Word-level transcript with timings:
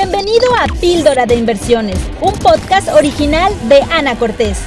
Bienvenido 0.00 0.54
a 0.54 0.72
Píldora 0.80 1.26
de 1.26 1.34
Inversiones, 1.34 1.98
un 2.20 2.32
podcast 2.34 2.86
original 2.90 3.52
de 3.68 3.82
Ana 3.90 4.16
Cortés. 4.16 4.60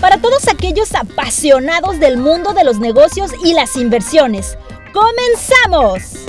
Para 0.00 0.18
todos 0.18 0.46
aquellos 0.46 0.94
apasionados 0.94 1.98
del 1.98 2.18
mundo 2.18 2.54
de 2.54 2.62
los 2.62 2.78
negocios 2.78 3.32
y 3.42 3.52
las 3.52 3.74
inversiones. 3.74 4.56
¡Comenzamos! 4.92 6.24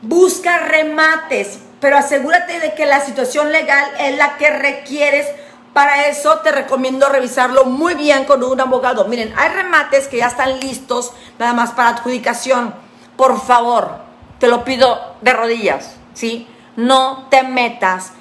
Busca 0.00 0.60
remates, 0.60 1.58
pero 1.80 1.98
asegúrate 1.98 2.58
de 2.58 2.72
que 2.72 2.86
la 2.86 3.00
situación 3.00 3.52
legal 3.52 3.84
es 4.00 4.16
la 4.16 4.38
que 4.38 4.48
requieres. 4.48 5.26
Para 5.74 6.06
eso 6.06 6.38
te 6.38 6.52
recomiendo 6.52 7.10
revisarlo 7.10 7.66
muy 7.66 7.96
bien 7.96 8.24
con 8.24 8.42
un 8.42 8.58
abogado. 8.62 9.04
Miren, 9.08 9.34
hay 9.36 9.50
remates 9.50 10.08
que 10.08 10.16
ya 10.16 10.28
están 10.28 10.58
listos 10.60 11.12
nada 11.38 11.52
más 11.52 11.72
para 11.72 11.90
adjudicación. 11.90 12.83
Por 13.16 13.40
favor, 13.40 13.98
te 14.38 14.48
lo 14.48 14.64
pido 14.64 14.98
de 15.20 15.32
rodillas, 15.32 15.96
¿sí? 16.14 16.46
No 16.76 17.26
te 17.30 17.42
metas 17.42 18.12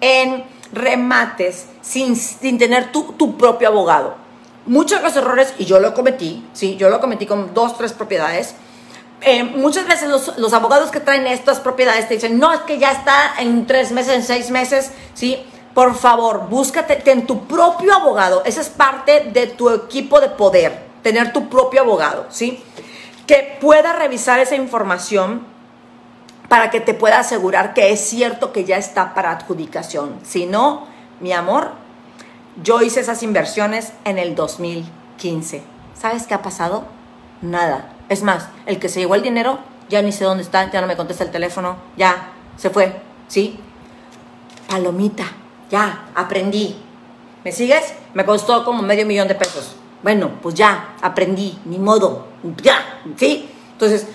en 0.00 0.44
remates 0.72 1.66
sin, 1.80 2.16
sin 2.16 2.58
tener 2.58 2.92
tu, 2.92 3.12
tu 3.12 3.36
propio 3.36 3.68
abogado. 3.68 4.14
Muchos 4.66 4.98
de 4.98 5.04
los 5.04 5.16
errores, 5.16 5.54
y 5.58 5.64
yo 5.64 5.80
lo 5.80 5.94
cometí, 5.94 6.46
¿sí? 6.52 6.76
Yo 6.76 6.88
lo 6.88 7.00
cometí 7.00 7.26
con 7.26 7.54
dos, 7.54 7.76
tres 7.76 7.92
propiedades 7.92 8.54
eh, 9.24 9.44
muchas 9.44 9.86
veces 9.86 10.08
los, 10.08 10.36
los, 10.38 10.52
abogados 10.52 10.90
que 10.90 10.98
traen 10.98 11.28
estas 11.28 11.60
propiedades 11.60 12.08
te 12.08 12.14
dicen, 12.14 12.40
no, 12.40 12.52
es 12.52 12.60
que 12.60 12.78
ya 12.78 12.90
está 12.90 13.34
en 13.38 13.66
tres 13.66 13.92
meses, 13.92 14.16
en 14.16 14.22
seis 14.24 14.50
meses, 14.50 14.90
¿sí? 15.14 15.38
Por 15.74 15.94
favor, 15.94 16.48
búscate 16.48 17.08
en 17.10 17.24
tu 17.26 17.46
propio 17.46 17.94
abogado. 17.94 18.42
Esa 18.44 18.60
es 18.60 18.68
parte 18.68 19.30
de 19.32 19.46
tu 19.46 19.70
equipo 19.70 20.20
de 20.20 20.28
poder, 20.28 20.86
tener 21.02 21.32
tu 21.32 21.48
propio 21.48 21.82
abogado, 21.82 22.26
¿sí? 22.30 22.62
Que 23.32 23.56
pueda 23.62 23.94
revisar 23.94 24.40
esa 24.40 24.56
información 24.56 25.46
para 26.50 26.68
que 26.68 26.80
te 26.80 26.92
pueda 26.92 27.18
asegurar 27.18 27.72
que 27.72 27.90
es 27.90 28.00
cierto 28.00 28.52
que 28.52 28.64
ya 28.64 28.76
está 28.76 29.14
para 29.14 29.30
adjudicación. 29.30 30.18
Si 30.22 30.44
no, 30.44 30.86
mi 31.18 31.32
amor, 31.32 31.70
yo 32.62 32.82
hice 32.82 33.00
esas 33.00 33.22
inversiones 33.22 33.94
en 34.04 34.18
el 34.18 34.34
2015. 34.34 35.62
¿Sabes 35.98 36.26
qué 36.26 36.34
ha 36.34 36.42
pasado? 36.42 36.84
Nada 37.40 37.92
es 38.12 38.22
más, 38.22 38.48
el 38.66 38.78
que 38.78 38.90
se 38.90 39.00
llevó 39.00 39.14
el 39.14 39.22
dinero, 39.22 39.58
ya 39.88 40.02
ni 40.02 40.12
sé 40.12 40.24
dónde 40.24 40.42
está, 40.42 40.70
ya 40.70 40.82
no 40.82 40.86
me 40.86 40.96
contesta 40.96 41.24
el 41.24 41.30
teléfono, 41.30 41.76
ya 41.96 42.32
se 42.58 42.68
fue, 42.68 43.00
¿sí? 43.28 43.58
Palomita, 44.68 45.24
ya, 45.70 46.10
aprendí. 46.14 46.76
¿Me 47.42 47.52
sigues? 47.52 47.94
Me 48.12 48.26
costó 48.26 48.64
como 48.66 48.82
medio 48.82 49.06
millón 49.06 49.28
de 49.28 49.34
pesos. 49.34 49.76
Bueno, 50.02 50.32
pues 50.42 50.56
ya, 50.56 50.96
aprendí, 51.00 51.58
ni 51.64 51.78
modo, 51.78 52.26
ya, 52.62 53.00
¿sí? 53.16 53.48
Entonces, 53.72 54.06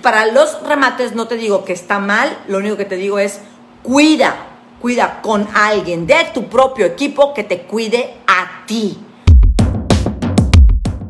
para 0.00 0.26
los 0.26 0.62
remates 0.62 1.14
no 1.14 1.26
te 1.26 1.36
digo 1.36 1.64
que 1.64 1.72
está 1.72 1.98
mal, 1.98 2.38
lo 2.46 2.58
único 2.58 2.76
que 2.76 2.84
te 2.84 2.96
digo 2.96 3.18
es 3.18 3.40
cuida, 3.82 4.36
cuida 4.80 5.20
con 5.22 5.48
alguien 5.52 6.06
de 6.06 6.28
tu 6.32 6.44
propio 6.44 6.86
equipo 6.86 7.34
que 7.34 7.42
te 7.42 7.62
cuide 7.62 8.14
a 8.26 8.66
ti. 8.66 8.98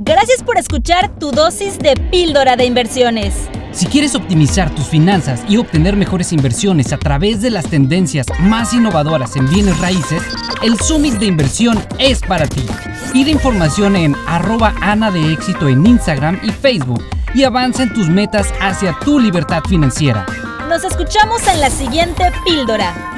Gracias 0.00 0.42
por 0.42 0.56
escuchar 0.56 1.18
tu 1.18 1.30
dosis 1.30 1.78
de 1.78 1.94
píldora 2.10 2.56
de 2.56 2.64
inversiones. 2.64 3.50
Si 3.76 3.84
quieres 3.84 4.14
optimizar 4.14 4.74
tus 4.74 4.86
finanzas 4.86 5.42
y 5.50 5.58
obtener 5.58 5.96
mejores 5.96 6.32
inversiones 6.32 6.94
a 6.94 6.96
través 6.96 7.42
de 7.42 7.50
las 7.50 7.66
tendencias 7.66 8.26
más 8.40 8.72
innovadoras 8.72 9.36
en 9.36 9.46
bienes 9.50 9.78
raíces, 9.80 10.22
el 10.62 10.80
Summit 10.80 11.12
de 11.16 11.26
Inversión 11.26 11.78
es 11.98 12.22
para 12.22 12.46
ti. 12.46 12.64
Pide 13.12 13.32
información 13.32 13.94
en 13.94 14.16
arroba 14.26 14.72
Ana 14.80 15.10
de 15.10 15.30
Éxito 15.30 15.68
en 15.68 15.86
Instagram 15.86 16.40
y 16.42 16.52
Facebook 16.52 17.04
y 17.34 17.44
avanza 17.44 17.82
en 17.82 17.92
tus 17.92 18.08
metas 18.08 18.50
hacia 18.62 18.98
tu 19.04 19.20
libertad 19.20 19.62
financiera. 19.68 20.24
Nos 20.70 20.82
escuchamos 20.82 21.46
en 21.46 21.60
la 21.60 21.68
siguiente 21.68 22.32
píldora. 22.46 23.15